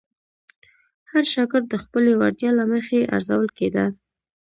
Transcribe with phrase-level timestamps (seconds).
[1.11, 3.85] هر شاګرد د خپلې وړتیا له مخې ارزول کېده.